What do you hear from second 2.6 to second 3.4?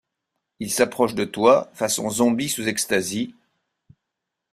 extasy.